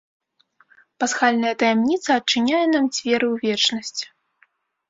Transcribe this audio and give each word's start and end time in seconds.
Пасхальная 1.03 1.51
таямніца 1.63 2.09
адчыняе 2.21 2.65
нам 2.73 2.85
дзверы 2.97 3.27
ў 3.33 3.47
вечнасць. 3.47 4.01